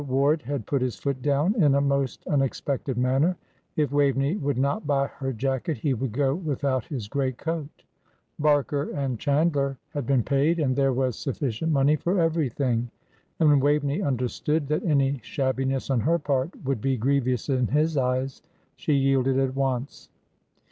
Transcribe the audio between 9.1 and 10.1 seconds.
Chandler had